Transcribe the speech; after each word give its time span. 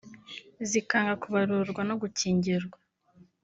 zikanga 0.69 1.13
kubarurwa 1.21 1.81
no 1.89 1.95
gukingirwa 2.01 2.77